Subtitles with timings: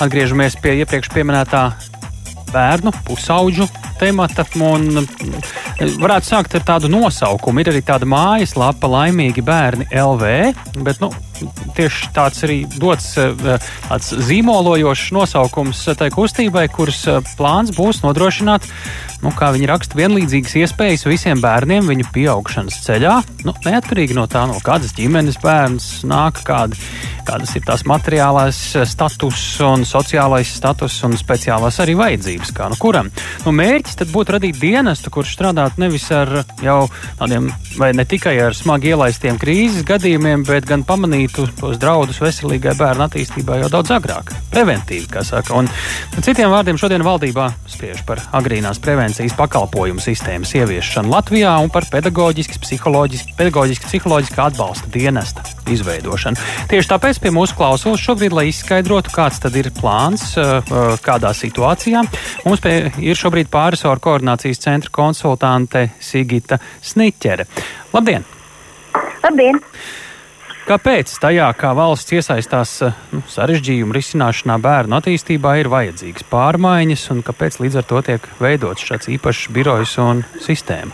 [0.00, 1.66] atgriežamies pie iepriekš pieminētā
[2.52, 3.66] bērnu, pusauģu
[4.00, 4.44] temata.
[4.62, 5.04] Un,
[6.00, 7.62] varētu sākt ar tādu nosaukumu.
[7.62, 10.32] Ir arī tāda mājaslapa, laimīgi bērni LV.
[10.86, 11.10] Bet, nu,
[11.76, 17.04] tieši tāds arī dots tāds zīmolojošs nosaukums tai kustībai, kuras
[17.36, 18.66] plāns būs nodrošināt
[19.24, 23.14] nu, kā viņi raksta, vienlīdzīgas iespējas visiem bērniem viņu pieaugšanas ceļā.
[23.46, 26.78] Nu, neatkarīgi no tā, no kādas ģimenes bērns nāk, kāda,
[27.26, 33.10] kādas ir tās materiālais status un sociālais status un speciālās arī vajadzības, kā nu kuram.
[33.46, 36.78] Nu, mērķis tad būtu radīt dienestu, kurš strādātu nevis ar jau
[37.20, 37.50] tādiem,
[37.80, 40.84] vai ne tikai ar smagi ielaistiem krīzes gadījumiem, bet gan
[41.26, 45.54] pamanītu tos draudus veselīgai bērnu attīstībai jau daudz agrāk, preventīvi, kā saka.
[45.56, 45.68] Un,
[46.22, 52.60] citiem vārdiem šodien valdībā spriež par agrīnās prevencijas pakalpojumu sistēmas ieviešanu Latvijā un par pedagoģiskas,
[52.62, 56.36] psiholoģiskas, pedagoģiskas, psiholoģiskā atbalsta dienesta izveidošanu.
[56.70, 61.32] Tieši tāpēc pie mūsu klausulas šobrīd, lai izskaidrotu, kāds tad ir plāns, uh, uh, kādā
[61.36, 62.04] situācijā,
[62.46, 67.48] mums pie, ir šobrīd pārisoru koordinācijas centra konsultante Sigita Sniķere.
[67.96, 68.26] Labdien!
[69.24, 69.64] Labdien!
[70.66, 77.20] Kāpēc tajā, kā valsts iesaistās eh, nu, sarežģījumu risināšanā bērnu attīstībā, ir vajadzīgas pārmaiņas un
[77.22, 80.90] kāpēc līdz ar to tiek veidots šāds īpašs birojs un sistēma?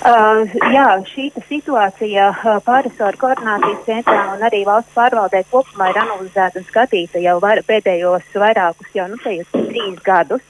[0.00, 6.58] Uh, jā, šī situācija uh, pārisoru koordinācijas centrā un arī valsts pārvaldē kopumā ir analizēta
[6.58, 10.42] un skatīta jau var, pēdējos vairākus, jau nu, trīs gadus.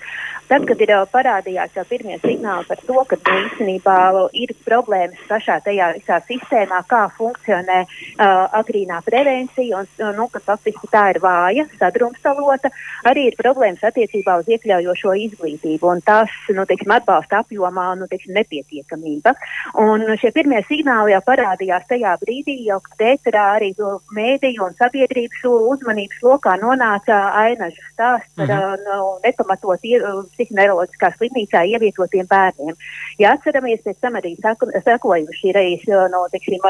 [0.50, 3.96] Tad, kad ir parādījās jau pirmie signāli par to, ka nu, īstenībā
[4.34, 10.90] ir problēmas pašā tajā visā sistēmā, kā funkcionē uh, agrīnā prevencija, un nu, ka faktiski
[10.90, 12.72] tā ir vāja, sadrumstalota,
[13.06, 18.34] arī ir problēmas attiecībā uz iekļaujošo izglītību un tās nu, teiksim, atbalsta apjomā nu, teiksim,
[18.40, 19.36] nepietiekamība.
[19.78, 23.70] Un šie pirmie signāli jau parādījās tajā brīdī, jau kad ēterā arī
[24.18, 28.84] mēdīju un sabiedrības uzmanības lokā nonāca ainažu stāsts par mm -hmm.
[28.90, 29.86] nu, nepamatot
[30.40, 32.76] psihoneiroloģiskā slimnīcā ievietotiem bērniem.
[33.20, 36.64] Ja atceramies, pēc tam arī sekojuši reiz no, teiksim,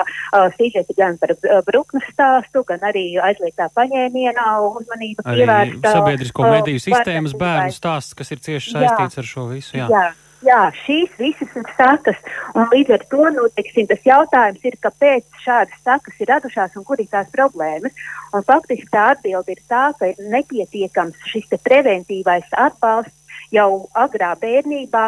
[0.58, 1.34] sīžeti gan par
[1.66, 5.94] Bruknes stāstu, gan arī aizliegtā paņēmienā uzmanība pievērsta.
[6.00, 9.78] Sabiedrisko mediju sistēmas bērnu stāsts, kas ir cieši saistīts jā, ar šo visu.
[9.78, 9.86] Jā.
[9.92, 10.10] Jā.
[10.40, 12.16] Jā, šīs visas ir sakas,
[12.56, 16.86] un līdz ar to nu, teiksim, tas jautājums ir, kāpēc šādas sakas ir radušās un
[16.88, 17.92] kur ir tās problēmas.
[18.32, 23.19] Un faktiski tā atbilde ir tā, ka ir nepietiekams šis preventīvais atbalsts
[23.54, 25.04] jau agrā bērnībā,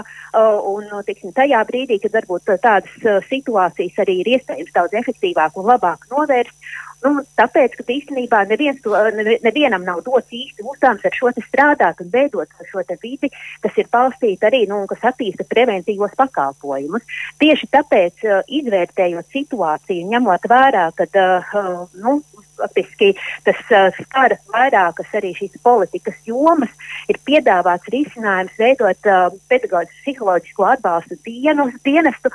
[0.72, 6.08] un tiksim, tajā brīdī, kad varbūt tādas situācijas arī ir iespējams daudz efektīvāk un labāk
[6.10, 6.56] novērst.
[7.02, 8.94] Nu, tāpēc, ka īstenībā neviens to,
[9.42, 13.30] nevienam nav dots īsti uzdevums ar šo strādāt un veidot šo vidi,
[13.64, 17.02] kas ir balstīta arī, nu, kas attīsta preventīvos pakalpojumus.
[17.42, 22.20] Tieši tāpēc, uh, izvērtējot situāciju, ņemot vērā, ka uh, nu,
[22.62, 23.12] faktiski
[23.46, 26.70] tas uh, skar vairākas arī šīs politikas jomas,
[27.10, 32.30] ir piedāvāts risinājums veidot uh, pedagoģisku psiholoģisko atbalstu dienu, dienestu,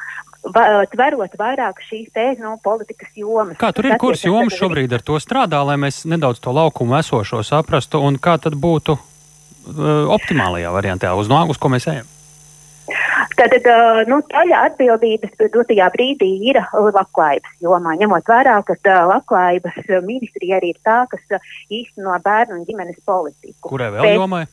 [0.55, 3.57] va, tverot vairāk šīs te, no, politikas jomas.
[3.59, 7.43] Kā tur ir, kuras jomas šobrīd ar to strādā, lai mēs nedaudz to laukumu esošo
[7.45, 12.13] saprastu, un kā tad būtu uh, optimālajā variantā, uz, uz ko mēs ejam?
[13.37, 13.65] Tātad
[14.09, 20.79] nu, daļa atbildības dotajā brīdī ir labklājības jomā, ņemot vērā, ka labklājības ministrija arī ir
[20.87, 23.73] tā, kas īsteno bērnu un ģimenes politiku.
[23.73, 24.45] Kurai vēl Bet, jomai?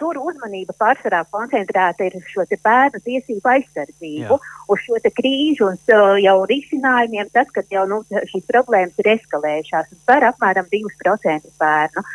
[0.00, 4.66] Tur uzmanība pārsvarā koncentrēta ir šo bērnu tiesību aizsardzību, Jā.
[4.68, 9.92] uz šo krīžu un uh, jau risinājumiem, tad, kad jau nu, šīs problēmas ir eskalējušās,
[9.94, 12.06] un par apmēram 2% bērnu.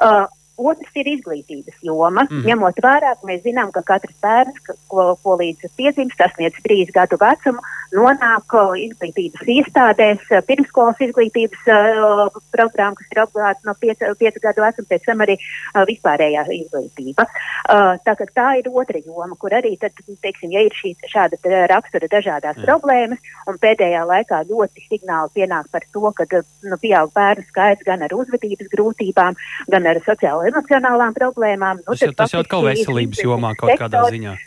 [0.00, 0.26] Uh,
[0.60, 2.26] Otrs ir izglītības joma.
[2.28, 2.44] Mm.
[2.48, 4.58] Ņemot vērā, ka mēs zinām, ka katrs bērns,
[4.90, 7.62] ko, ko līdz piedzimst, sasniedz trīs gadu vecumu,
[7.94, 8.54] nonāk
[8.84, 15.24] izglītības iestādēs, pirmskolas izglītības uh, programma, kas ir obligāti no 5 gadu vecuma, pēc tam
[15.24, 17.26] arī uh, vispārējā izglītība.
[17.26, 22.10] Uh, tā, tā ir otra joma, kur arī, tad, teiksim, ja ir šī, šāda rakstura
[22.12, 22.66] dažādās Jā.
[22.66, 26.28] problēmas, un pēdējā laikā ļoti signāli pienāk par to, ka
[26.68, 29.38] nu, pieaug bērnu skaits gan ar uzvedības grūtībām,
[29.72, 31.82] gan ar sociālo emocionālām problēmām.
[31.86, 34.38] Nu, tas, tas jau atkal veselības jomā kaut sektors, kādā ziņā.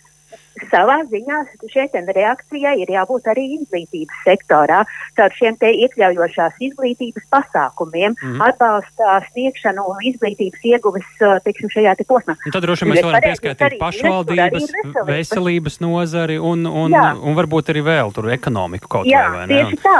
[0.69, 1.39] Savā ziņā
[1.73, 4.83] šeit reakcijai ir jābūt arī izglītības sektorā,
[5.17, 8.44] caur šiem te iekļaujošās izglītības pasākumiem, mm -hmm.
[8.47, 11.09] atbalsta sniegšanu un izglītības ieguves,
[11.47, 12.38] teiksim, šajā te posmā.
[12.45, 15.09] Un tad droši vien mēs varam pieskaitīt pašvaldības, veselības.
[15.09, 19.47] veselības nozari un, un, un, un varbūt arī vēl tur ekonomiku kaut Jā, vai, vai
[19.47, 19.65] ne?
[19.65, 20.00] Tieši tā.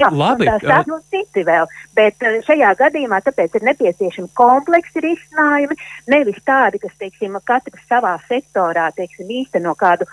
[0.00, 5.78] Jā, Labi, tā sāk no citi vēl, bet šajā gadījumā tāpēc ir nepieciešami kompleksi risinājumi,
[6.10, 10.08] nevis tādi, kas, teiksim, katrs savā sektorā, teiksim, īsteno kādu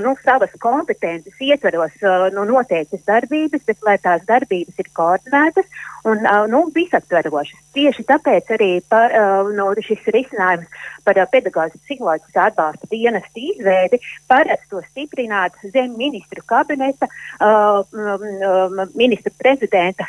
[0.00, 1.92] nu, savas kompetences ietveros
[2.32, 5.68] nu, noteiktas darbības, bet lai tās darbības ir koordinētas
[6.08, 7.60] un nu, visaptverošas.
[7.76, 9.12] Tieši tāpēc arī par,
[9.52, 10.70] nu, šis risinājums
[11.04, 14.00] par pedagoģisku psiholoģisku atbalsta dienestu izveidi
[14.30, 17.10] paredz to stiprināt zem ministru kabineta,
[18.96, 20.06] ministru prezidenta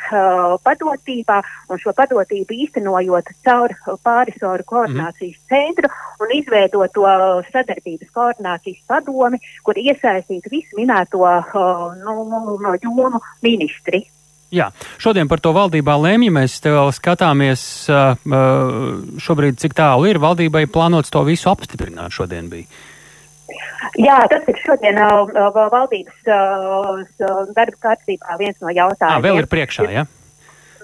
[0.64, 3.74] padotībā un šo padotību īstenojot caur
[4.04, 5.46] pārisoru koordinācijas mm.
[5.50, 5.90] centru
[6.24, 7.06] un izveidot to
[7.52, 11.24] sadarbības koordinācijas padomi, kur iesaistītu visu minēto
[12.04, 12.14] nu,
[12.62, 14.04] no jomu ministri.
[14.48, 16.32] Jā, šodien par to valdībā lēmja.
[16.32, 17.62] Mēs te vēl skatāmies,
[19.20, 22.64] šobrīd cik tālu ir valdībai plānots to visu apstiprināt šodien bija.
[23.98, 29.18] Jā, tas ir šodien uh, valdības uh, darba kārtībā viens no jautājumiem.
[29.18, 30.04] À, vēl ir priekšā, jā?
[30.04, 30.17] Ja?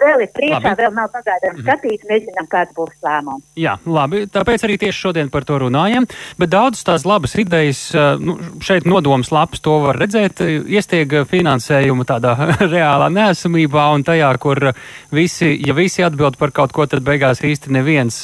[0.00, 0.82] Vēl ir priekšā, labi.
[0.82, 1.64] vēl nav pagaidām mhm.
[1.64, 3.44] skatīts, nezinām, kāds būs lēmums.
[3.58, 6.06] Jā, labi, tāpēc arī tieši šodien par to runājam,
[6.40, 7.86] bet daudzas tās labas idejas,
[8.20, 12.34] nu, šeit nodoms labs, to var redzēt, iestiega finansējumu tādā
[12.74, 14.70] reālā neesamībā un tajā, kur
[15.14, 18.20] visi, ja visi atbild par kaut ko, tad beigās īsti neviens,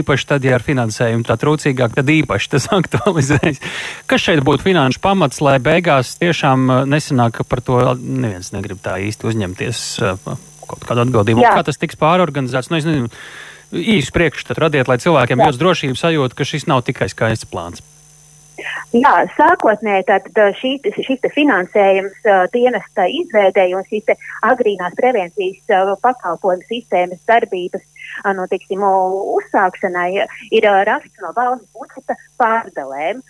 [0.00, 3.62] īpaši tad, ja ar finansējumu tā trūcīgāk, tad īpaši tas aktualizējas.
[4.10, 9.30] Kas šeit būtu finanšu pamats, lai beigās tiešām nesanāk, par to neviens negrib tā īsti
[9.30, 9.86] uzņemties?
[10.68, 11.44] Kaut kādu atbildību.
[11.44, 12.70] Kā tas tiks pārorganizēts?
[12.72, 13.10] Nu, es nezinu,
[13.74, 17.84] īsu priekšstatu radiet, lai cilvēkiem būtu drošības sajūta, ka šis nav tikai skaists plāns.
[18.94, 24.12] Jā, sākotnēji tātad šī, šis finansējums dienesta izveidēja un šīs
[24.46, 27.82] agrīnās prevencijas pakalpojumu sistēmas darbības
[28.36, 28.82] nu, tiksim,
[29.38, 30.10] uzsākšanai
[30.50, 33.22] ir uh, rasts no valsts budžeta pārdalēm.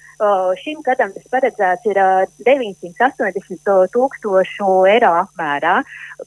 [0.63, 5.81] Šim gadam tas paredzēts ir uh, 980 tūkstošu eiro apmērā.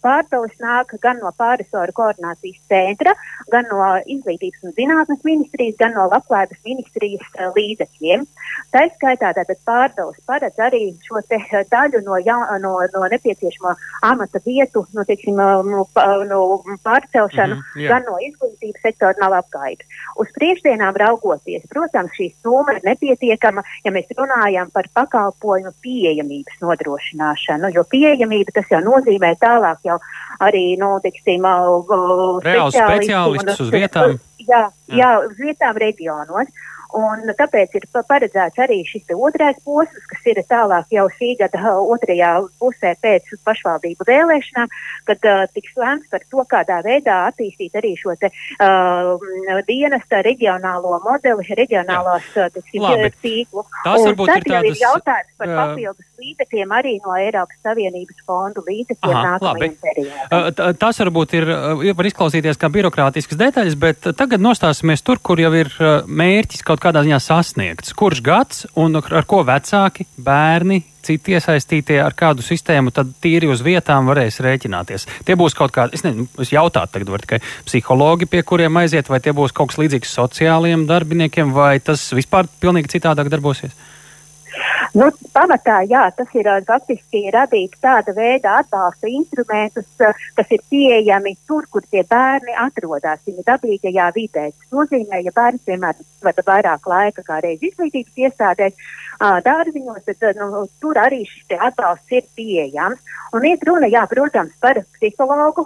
[0.04, 3.14] Pārdales nāk gan no pārisoru koordinācijas centra,
[3.54, 8.28] gan no izglītības un zinātnes ministrijas, gan no labklājības ministrijas uh, līdzekļiem.
[8.76, 13.74] Tā skaitā tātad pārdales paredz arī šo uh, daļu no, jā, no, no nepieciešamo
[14.12, 15.88] amata vietu, no, teiksim, uh, no,
[16.28, 16.44] no
[16.84, 18.37] pārcelšanu, mm -hmm, gan no izglītības
[18.81, 20.00] sektora nav apgājības.
[20.22, 27.74] Uz priekšdienām raugoties, protams, šī summa ir nepietiekama, ja mēs runājam par pakalpojumu pieejamības nodrošināšanu,
[27.75, 30.00] jo pieejamība tas jau nozīmē tālāk jau
[30.44, 31.45] arī, nu, teiksim,
[32.74, 34.18] speciālistus uz vietām.
[34.48, 34.95] Jā, jā.
[34.95, 36.48] jā, uz vietām reģionos.
[36.95, 42.31] Un tāpēc ir paredzēts arī šis otrais posms, kas ir tālāk jau šī gada otrajā
[42.62, 44.72] pusē pēc pašvaldību vēlēšanām,
[45.10, 48.31] kad uh, tiks lēmts par to, kādā veidā attīstīt arī šo te,
[48.63, 49.18] uh,
[49.68, 52.88] dienesta reģionālo modeli, reģionālās tiksim,
[53.22, 53.66] tīklu.
[53.83, 54.72] Tas varbūt ir tādas...
[54.72, 60.78] ir jautājums par uh, papildus līdzekļiem arī no Eiropas Savienības fondu līdzekļiem nākamajam periodam.
[60.80, 61.50] Tas varbūt ir,
[62.00, 65.69] var izklausīties kā birokrātiskas detaļas, bet tagad nostāsimies tur, kur jau ir
[66.07, 67.96] mērķis kaut kādā ziņā sasniegts.
[67.98, 73.64] Kurš gads un ar ko vecāki, bērni, citi iesaistītie ar kādu sistēmu, tad tīri uz
[73.66, 75.08] vietām varēs rēķināties.
[75.28, 79.10] Tie būs kaut kādi, es nezinu, es jautātu tagad, var tikai psihologi, pie kuriem aiziet,
[79.12, 83.76] vai tie būs kaut kas līdzīgs sociālajiem darbiniekiem, vai tas vispār pilnīgi citādāk darbosies?
[84.98, 91.68] Nu, pamatā, jā, tas ir faktiski radīt tāda veida atbalsta instrumentus, kas ir pieejami tur,
[91.71, 94.48] kur tie bērni atrodas viņa dabīgajā vidē.
[94.51, 98.89] Tas nozīmē, ja bērns, piemēram, vada vairāk laika kā reiz izglītības iestādēs,
[99.19, 103.02] dārziņos, tad nu, tur arī šis atbalsts ir pieejams.
[103.36, 105.66] Un iet runa, jā, protams, par psihologu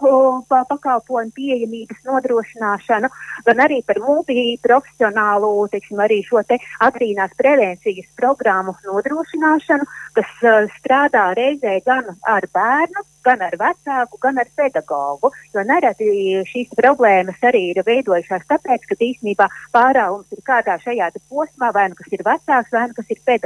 [0.49, 3.11] pakalpojumu pieejamības nodrošināšanu,
[3.45, 11.31] gan arī par multiprofesionālu, teiksim, arī šo te agrīnās prevencijas programmu nodrošināšanu, kas uh, strādā
[11.37, 15.31] reizē gan ar bērnu, gan ar vecāku, gan ar pedagogu.
[15.53, 21.71] Jo nereti šīs problēmas arī ir veidojušās tāpēc, ka īstenībā pārāvums ir kādā šajā posmā,
[21.75, 23.40] vai nu kas ir vecāks, vai nu kas ir pedagogs.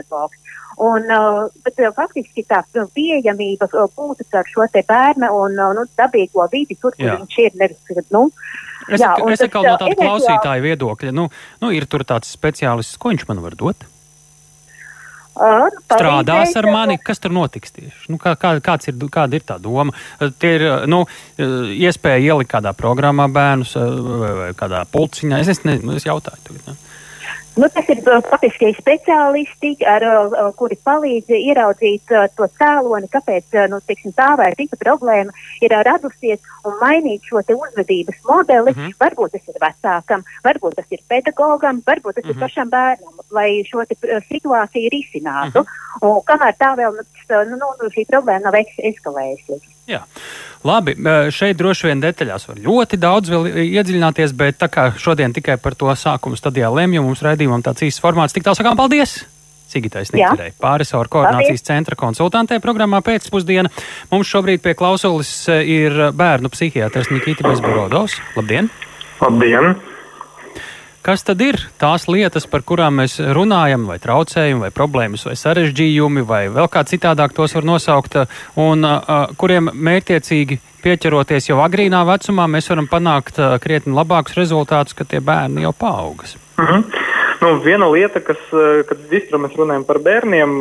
[0.85, 5.71] Un, uh, bet, uh, faktiski tā pieejamība uh, būtu ar šo te bērnu un uh,
[5.77, 7.15] nu, dabīgo vidi, tur, kur Jā.
[7.21, 7.59] viņš ir.
[7.61, 8.27] Nevis, nu,
[8.85, 11.23] Es, jā, es atkal no tāda klausītāja viedokļa, nu,
[11.63, 13.87] nu, ir tur tāds speciālists, ko viņš man var dot?
[15.35, 18.05] Uh, strādās ar mani, kas tur notiks tieši?
[18.13, 19.91] Nu, kā, kā, kāds ir, kāda ir tā doma?
[20.39, 21.01] Tie ir nu,
[21.35, 25.41] iespēja ielikt kādā programmā bērnus vai, vai kādā pulciņā.
[25.43, 26.69] Es, es, ne, es jautāju tagad.
[26.69, 26.77] Ne?
[27.55, 33.67] Nu, tas ir faktiski speciālisti, ar, ar, kuri palīdz ieraudzīt uh, to cēloni, kāpēc uh,
[33.71, 35.31] nu, tiksim, tā vai cita problēma
[35.63, 38.73] ir uh, radusies un mainīt šo uzvedības modeli.
[38.73, 38.97] Mm -hmm.
[38.99, 42.35] Varbūt tas ir vecākam, varbūt tas ir pedagogam, varbūt tas mm -hmm.
[42.35, 42.43] ir mhm.
[42.43, 43.95] pašam bērnam, lai šo te,
[44.31, 45.59] situāciju risinātu.
[45.59, 46.07] Mm -hmm.
[46.07, 46.91] Un kamēr tā vēl
[47.49, 48.53] nu, nu, šī problēma nav
[48.91, 49.74] eskalējusies.
[49.89, 50.01] Jā.
[50.65, 50.95] Labi,
[51.29, 55.77] šeit droši vien detaļās var ļoti daudz vēl iedziļināties, bet tā kā šodien tikai par
[55.77, 59.19] to sākuma stadijā lemju, mums raidījumam tāds īsts formāts, tik tālu sakām paldies!
[59.69, 61.65] Sigitais Nicerei, pārisoru koordinācijas Paldies.
[61.65, 63.71] centra konsultantē programmā pēcpusdiena.
[64.11, 68.19] Mums šobrīd pie klausulis ir bērnu psihiatrs Nikita Bezborodovs.
[68.37, 68.69] Labdien!
[69.21, 69.75] Labdien!
[71.05, 76.23] Kas tad ir tās lietas, par kurām mēs runājam, vai traucējumi, vai problēmas, vai sarežģījumi,
[76.25, 78.17] vai vēl kā citādāk tos var nosaukt,
[78.57, 84.97] un uh, kuriem mērķiecīgi pieķeroties jau agrīnā vecumā, mēs varam panākt uh, krietni labākus rezultātus,
[84.97, 86.39] kad tie bērni jau paaugas?
[86.57, 86.81] Uh mhm.
[86.81, 87.05] -huh.
[87.43, 88.41] nu, viena lieta, kas,
[88.89, 90.57] kad vispār mēs runājam par bērniem,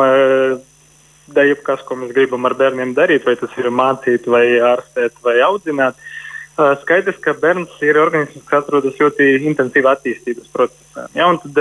[1.26, 5.40] da jebkas, ko mēs gribam ar bērniem darīt, vai tas ir mācīt, vai ārstēt, vai
[5.40, 6.13] audzināt, uh,
[6.54, 11.08] Skaidrs, ka bērns ir organisms, kas atrodas ļoti intensīvā attīstības procesā.
[11.16, 11.58] Ja, tad,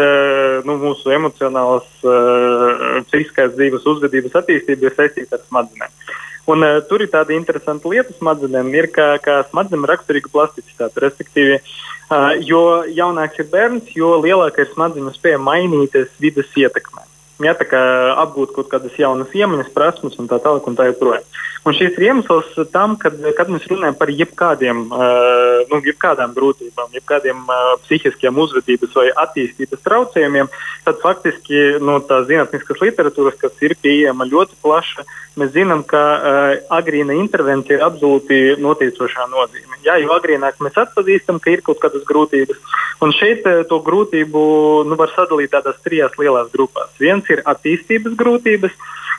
[0.67, 1.87] nu, mūsu emocionālās,
[3.07, 5.95] psihiskās dzīves uzvedības attīstība ir saistīta ar smadzenēm.
[6.53, 11.01] Un, tur ir tāda interesanta lieta smadzenēm, ir, ka, ka smadzenēm ir raksturīga plasticitāte.
[11.01, 11.57] Respektīvi,
[12.45, 17.07] jo jaunāks ir bērns, jo lielāka ir smadzeņu spēja mainīties vidas ietekmē.
[17.41, 21.25] Ja, apgūt kaut kādas jaunas iemaņas, prasmes un tā tālāk un tā joprojām.
[21.63, 26.91] Un šis ir iemesls tam, kad, kad mēs runājam par jebkādiem, uh, nu, jebkādām grūtībām,
[26.97, 30.51] jebkādiem uh, psihiskiem uzvedības vai attīstības traucējumiem,
[30.83, 35.07] tad faktiski no nu, tās zinātniskas literatūras, kas ir pieejama ļoti plaša,
[35.39, 39.79] mēs zinām, ka uh, agrīna intervencija ir absolūti noteicošā nozīme.
[39.87, 42.59] Jā, jo agrīnāk mēs atpazīstam, ka ir kaut kādas grūtības.
[43.03, 44.43] Un šeit uh, to grūtību
[44.89, 46.91] nu, var sadalīt tādās trijās lielās grupās.
[46.99, 48.75] Viens ir attīstības grūtības,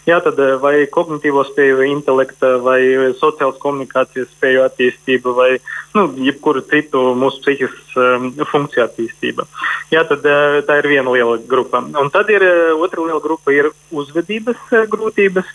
[0.09, 2.81] jā, tad eh, vai kognitīvo spēju, intelekta vai
[3.21, 5.51] sociālas komunikācijas spēju attīstība vai
[5.97, 9.49] nu, jebkuru citu mūsu psihiskas um, funkciju attīstība.
[9.95, 11.83] Jā, tad uh, tā ir viena liela grupa.
[11.83, 13.55] Un tad ir uh, otra liela grupa
[13.95, 15.53] uzvedības grūtības.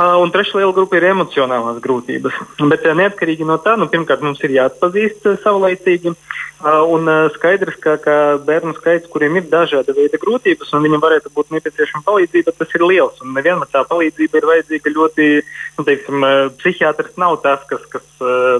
[0.00, 2.36] Uh, un trešā liela grupa ir emocionālās grūtības.
[2.70, 6.14] Bet uh, neatkarīgi no tā, nu, pirmkārt, mums ir jāatpazīst uh, savlaicīgi.
[6.60, 8.14] Un skaidrs, ka, ka
[8.44, 12.84] bērnu skaits, kuriem ir dažāda veida grūtības, un viņam varētu būt nepieciešama palīdzība, tas ir
[12.84, 13.16] liels.
[13.24, 15.28] Un nevienmēr tā palīdzība ir vajadzīga ļoti,
[15.78, 16.26] nu, teiksim,
[16.60, 18.04] psihiatrs nav tas, kas, kas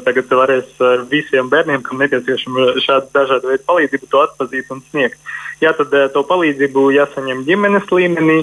[0.07, 0.81] tagad varēs
[1.13, 5.21] visiem bērniem, kam nepieciešama šāda dažāda veida palīdzība, to atpazīt un sniegt.
[5.61, 8.41] Jā, tad to palīdzību jāsaņem ģimenes līmenī,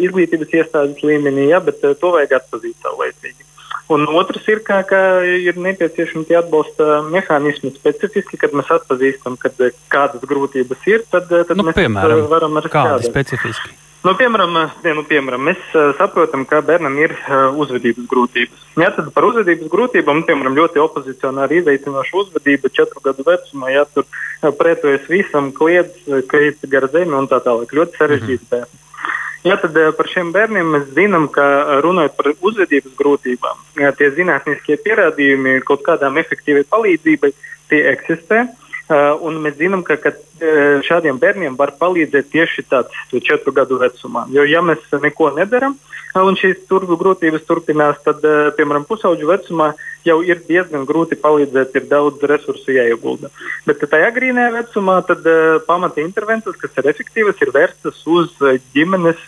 [0.00, 3.48] izglītības iestādes līmenī, jā, bet to vajag atpazīt savlaicīgi.
[3.90, 9.58] Un otrs ir, ka, ka ir nepieciešami tie atbalsta mehānismi specifiski, kad mēs atpazīstam, kad
[9.90, 13.74] kādas grūtības ir, tad, tad nu, mēs piemēram, varam arī kādi specifiski.
[14.00, 18.62] Nu, piemēram, ne, nu, piemēram, mēs uh, saprotam, ka bērnam ir uh, uzvedības grūtības.
[18.80, 23.84] Jā, tad par uzvedības grūtībām, nu, piemēram, ļoti opozicionāri izaicinoša uzvedība četru gadu vecumā, ja
[23.90, 25.98] tur uh, pretojas visam, kliedz,
[26.30, 27.74] krīt gar zemi un tā tālāk.
[27.76, 28.78] Ļoti sarežģīti mm -hmm.
[29.40, 33.62] Jā, tad eh, par šiem bērniem mēs zinām, ka eh, runājot par uzvedības grūtībām,
[33.96, 37.32] tie zinātniskie pierādījumi kaut kādām efektīvai palīdzībai,
[37.70, 38.48] eksistē.
[39.22, 40.10] Un mēs zinām, ka, ka
[40.82, 44.24] šādiem bērniem var palīdzēt tieši tāds četru gadu vecumā.
[44.34, 45.76] Jo, ja mēs neko nedaram,
[46.18, 48.24] un šīs turbu grūtības turpinās, tad,
[48.56, 49.70] piemēram, pusauģu vecumā
[50.06, 53.30] jau ir diezgan grūti palīdzēt, ir daudz resursu jāiegulda.
[53.68, 55.26] Bet tajā agrīnajā vecumā tad
[55.68, 58.32] pamata intervences, kas ir efektīvas, ir vērstas uz
[58.74, 59.22] ģimenes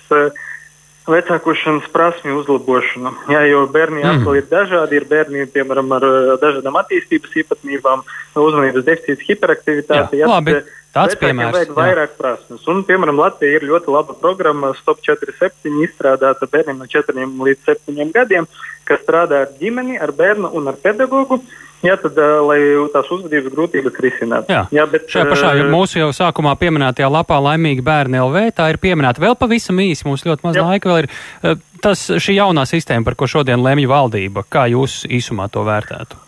[1.09, 3.13] vecākošanas prasmju uzlabošanu.
[3.33, 4.21] Jā, jo bērni mm.
[4.21, 4.99] atkal ir dažādi.
[5.01, 6.07] Ir bērni, piemēram, ar
[6.43, 8.05] dažādām attīstības īpatnībām,
[8.39, 10.21] uzmanības deficīts, hiperaktivitāte.
[10.21, 10.61] Jā, jā, labi.
[10.93, 11.55] Tāds piemērs.
[11.57, 12.65] Vajag vairāk prasmes.
[12.69, 17.17] Un, piemēram, Latvija ir ļoti laba programma Stop 47 izstrādāta bērniem no 4
[17.49, 18.49] līdz 7 gadiem,
[18.89, 21.41] kas strādā ar ģimeni, ar bērnu un ar pedagogu.
[21.83, 22.59] Jā, tad, uh, lai
[22.95, 24.53] tās uzvedības grūtības risinātu.
[24.55, 28.69] Jā, Jā bet, šajā pašā uh, mūsu jau sākumā pieminētajā lapā laimīgi bērni LV, tā
[28.71, 30.67] ir pieminēta vēl pavisam īsi, mums ļoti maz jā.
[30.69, 31.11] laika vēl ir.
[31.43, 36.21] Uh, tas šī jaunā sistēma, par ko šodien lemj valdība, kā jūs īsumā to vērtētu?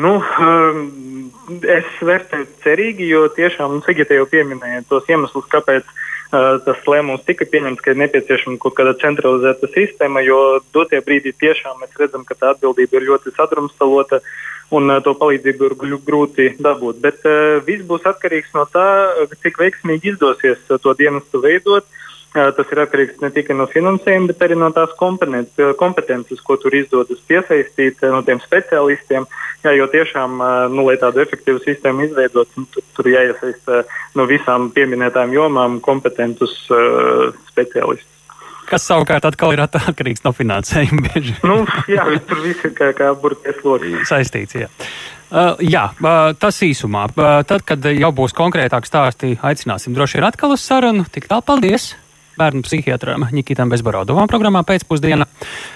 [0.00, 0.18] Nu,
[1.72, 6.02] es vērtēju cerīgi, jo tiešām Sigita jau pieminēja tos iemeslus, kāpēc uh,
[6.66, 10.40] tas lēmums tika pieņemts, ka ir nepieciešama kaut kāda centralizēta sistēma, jo
[10.74, 14.20] dotie brīdī tiešām mēs redzam, ka tā atbildība ir ļoti sadrumstalota
[14.74, 15.76] un uh, to palīdzību ir
[16.06, 16.98] grūti dabūt.
[17.04, 18.86] Bet uh, viss būs atkarīgs no tā,
[19.42, 21.86] cik veiksmīgi izdosies to dienestu veidot.
[22.36, 27.22] Tas ir atkarīgs ne tikai no finansējuma, bet arī no tās kompetences, ko tur izdodas
[27.28, 29.24] piesaistīt no tiem speciālistiem.
[29.64, 30.42] Jā, jo tiešām,
[30.74, 33.80] nu, lai tādu efektīvu sistēmu izveidot, nu, tur, tur jāiesaista
[34.18, 38.12] no visām pieminētām jomām kompetentus uh, speciālistus.
[38.66, 41.12] Kas savukārt atkal ir atkarīgs no finansējuma.
[41.48, 44.08] nu, jā, tur viss ir kā, kā burties loks.
[44.10, 44.70] Saistīts, jā.
[45.26, 47.08] Uh, jā, uh, tas īsumā.
[47.14, 51.06] Uh, tad, kad jau būs konkrētāk stāsti, aicināsim droši vien atkal uz sarunu.
[51.10, 51.94] Tik tālu, paldies!
[52.36, 55.26] Bērnu psihiatram Nikitam Bezborodovam programmā pēcpusdienā.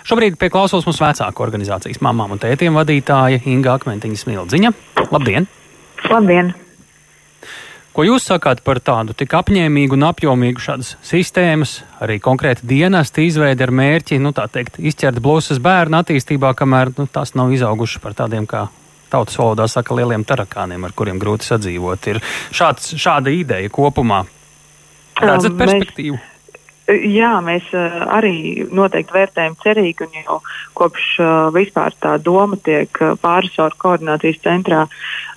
[0.09, 4.73] Šobrīd pie klausos mums vecāku organizācijas mamām un tētiem vadītāja Inga Akmentiņa Smildziņa.
[5.11, 5.49] Labdien!
[6.11, 6.53] Labdien!
[7.91, 13.67] Ko jūs sakāt par tādu tik apņēmīgu un apjomīgu šādas sistēmas, arī konkrēti dienesta izveidi
[13.67, 18.15] ar mērķi, nu tā teikt, izķert blūzas bērnu attīstībā, kamēr nu, tās nav izaugušas par
[18.21, 18.69] tādiem kā
[19.11, 22.13] tautas valodā saka lieliem tarakāniem, ar kuriem grūti sadzīvot.
[22.13, 22.23] Ir
[22.55, 24.23] šāds, šāda ideja kopumā.
[25.19, 26.21] Redzat perspektīvu?
[26.21, 26.31] Mēs...
[26.91, 30.39] Jā, mēs uh, arī noteikti vērtējam cerīgi, un jau
[30.79, 34.87] kopš uh, vispār tā doma tiek uh, pārisoru koordinācijas centrā.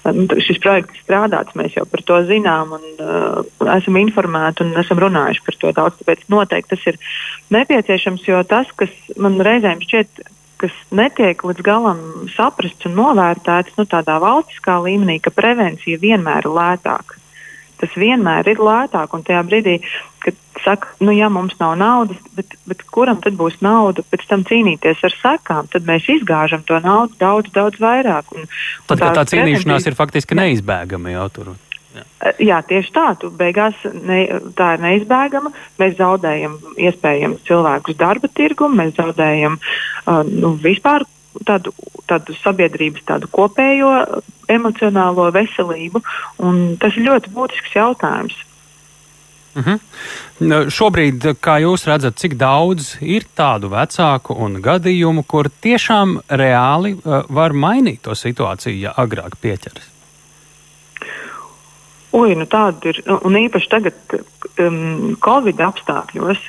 [0.03, 5.43] Nu, šis projekts strādāts, mēs jau par to zinām un esam informēti un esam runājuši
[5.45, 6.01] par to daudz.
[6.01, 6.97] Tāpēc noteikti tas ir
[7.55, 10.25] nepieciešams, jo tas, kas man reizēm šķiet
[10.63, 11.99] kas netiek līdz galam
[12.35, 17.19] saprasts un novērtēts nu, tādā valstiskā līmenī, ka prevencija vienmēr ir lētāka.
[17.81, 19.73] Tas vienmēr ir lētāk, un tajā brīdī,
[20.23, 24.45] kad saka, nu, ja mums nav naudas, bet, bet kuram tad būs nauda pēc tam
[24.47, 28.31] cīnīties ar sekām, tad mēs izgāžam to naudu daudz, daudz vairāk.
[28.35, 28.47] Un,
[28.87, 31.53] tad, un tā, tā cīnīšanās ir faktiski neizbēgama jau tur.
[31.93, 32.03] Jā.
[32.41, 33.07] Jā, tieši tā.
[33.21, 34.23] Tu beigās ne,
[34.57, 35.51] tā ir neizbēgama.
[35.81, 41.05] Mēs zaudējam iespējams cilvēkus darba tirgumu, mēs zaudējam uh, nu, vispār
[41.45, 41.73] tādu,
[42.09, 43.91] tādu sabiedrības tādu kopējo
[44.51, 46.01] emocionālo veselību.
[46.81, 48.41] Tas ir ļoti būtisks jautājums.
[49.53, 49.79] Uh mhm.
[50.41, 50.69] -huh.
[50.69, 57.23] Šobrīd, kā jūs redzat, cik daudz ir tādu vecāku un gadījumu, kur tiešām reāli uh,
[57.29, 59.93] var mainīt to situāciju, ja agrāk pieķeras?
[62.13, 63.01] Ui, nu tāda ir.
[63.25, 63.93] Un īpaši tagad,
[64.61, 66.41] um, Covid apstākļos,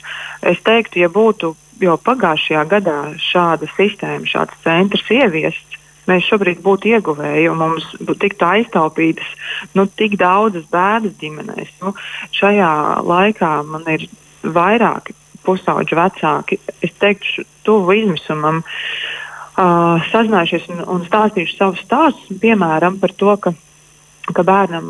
[0.42, 5.74] es teiktu, ja būtu jau pagājušajā gadā šāda sistēma, šāds centrs ieviests,
[6.11, 7.87] mēs šobrīd būtu ieguvēji, jo mums
[8.20, 9.30] tiktu aiztaupītas
[9.78, 11.75] nu, tik daudzas bēdas ģimenēs.
[11.82, 11.94] Nu,
[12.37, 12.70] šajā
[13.04, 14.06] laikā man ir
[14.44, 18.62] vairāki pusauģi vecāki, es teiktu, tuvu izmisumam.
[19.54, 23.52] Uh, sazinājušies un, un stāstījuši savus stāstus, piemēram, par to, ka
[24.32, 24.87] ka bērnam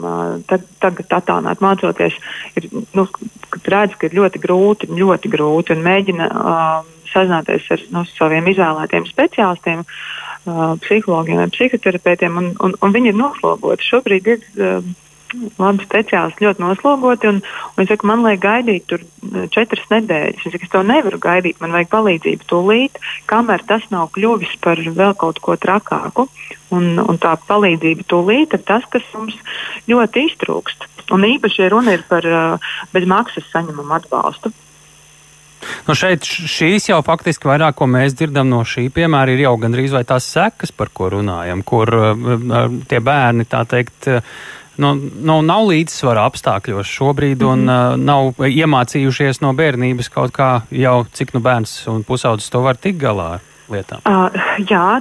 [0.47, 2.15] tag, tagad attālināt mācoties,
[2.55, 3.07] ir, nu,
[3.67, 9.09] redz, ka ir ļoti grūti, ļoti grūti un mēģina uh, sazināties ar nu, saviem izvēlētiem
[9.09, 9.83] speciālistiem,
[10.47, 13.89] uh, psihologiem vai psihoterapeitiem, un, un, un viņi ir noslogoti.
[13.89, 14.93] Šobrīd ir uh,
[15.59, 19.05] labi speciālisti ļoti noslogoti, un, un viņi saka, man vajag gaidīt tur
[19.55, 20.43] četras nedēļas.
[20.45, 24.81] Viņi saka, es to nevaru gaidīt, man vajag palīdzību tūlīt, kamēr tas nav kļuvis par
[24.85, 26.29] vēl kaut ko trakāku.
[26.75, 29.37] Un, un tā palīdzība tūlīt ir tas, kas mums
[29.91, 30.91] ļoti iztrūkst.
[31.15, 34.55] Un īpaši runa ir par uh, bez maksas saņemamu atbalstu.
[35.85, 39.93] Nu šeit šīs jau faktiski vairāk, ko mēs dzirdam no šī piemēra, ir jau gandrīz
[39.93, 44.25] vai tās sekas, par ko runājam, kur uh, tie bērni, tā teikt, uh,
[44.81, 47.93] nu, nu, nav līdzsvara apstākļos šobrīd un mm -hmm.
[47.93, 52.81] uh, nav iemācījušies no bērnības kaut kā jau, cik nu bērns un pusaudzis to var
[52.81, 54.01] tikt galā lietām?
[54.09, 54.29] Uh,
[54.69, 55.01] jā,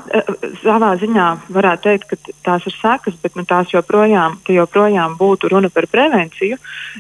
[0.64, 5.70] savā ziņā varētu teikt, ka tās ir sekas, bet nu, tās joprojām, joprojām būtu runa
[5.70, 6.58] par prevenciju,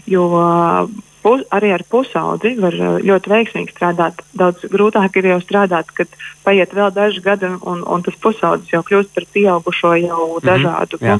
[0.07, 0.87] jo uh,
[1.23, 4.21] pus, arī ar pusaudzi var ļoti veiksmīgi strādāt.
[4.37, 6.11] Daudz grūtāk ir jau strādāt, kad
[6.45, 10.45] paiet vēl daži gadi un, un tas pusaudzis jau kļūst par pieaugušo jau mm -hmm,
[10.49, 11.19] dažādu nu,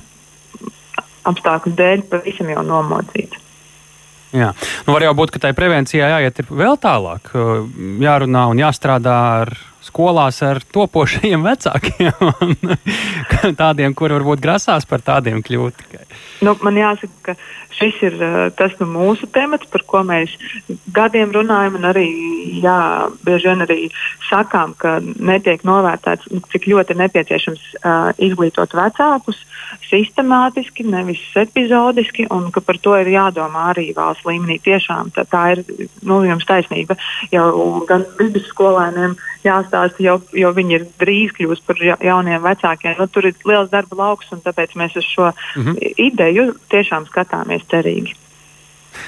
[1.32, 3.40] apstākļu dēļ pavisam jau nomocīts.
[4.34, 4.50] Jā,
[4.88, 7.30] nu var jau būt, ka tai prevencijai jāiet vēl tālāk,
[8.02, 9.52] jārunā un jāstrādā ar
[9.84, 12.12] skolās ar topošajiem vecākiem,
[13.64, 15.84] tādiem, kur varbūt grasās par tādiem kļūt.
[16.44, 17.36] Nu, man jāsaka, ka
[17.78, 20.34] šis ir uh, tas nu, mūsu temats, par ko mēs
[20.96, 22.08] gadiem runājam, un arī
[22.64, 22.78] jā,
[23.26, 23.80] bieži vien arī
[24.30, 29.42] sakām, ka netiek novērtēts, nu, cik ļoti nepieciešams uh, izglītot vecākus
[29.88, 34.60] sistemātiski, nevis epizodiski, un ka par to ir jādomā arī valsts līmenī.
[34.64, 35.64] Tiešām tā, tā ir
[36.06, 36.98] nu, jums taisnība.
[37.34, 39.18] Jau gan vidusskolēniem
[39.74, 42.96] jāstāsta, jo, jo viņi ir drīz kļūs par jauniem vecākiem.
[43.00, 45.94] Nu, tur ir liels darba lauks, un tāpēc mēs uz šo mm -hmm.
[45.98, 48.14] ideju tiešām skatāmies cerīgi.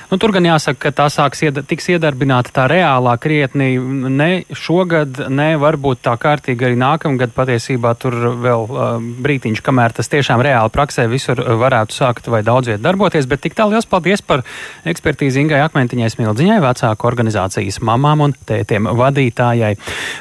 [0.09, 5.25] Nu, tur gan jāsaka, ka tā sāks ied tiks iedarbināta tā reālā krietni ne šogad,
[5.33, 7.33] ne varbūt tā kārtīgi arī nākamgad.
[7.35, 8.83] Patiesībā tur vēl uh,
[9.25, 13.27] brītiņš, kamēr tas tiešām reāli praksē visur varētu sākt vai daudz viet darboties.
[13.29, 14.45] Bet tik tālu liels paldies par
[14.87, 19.73] ekspertīzi Ingai Akmentiņai Smildziņai, vecāku organizācijas mamām un tētiem vadītājai.